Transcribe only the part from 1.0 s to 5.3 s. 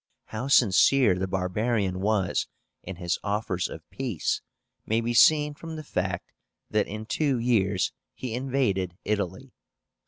the barbarian was in his offers of peace may be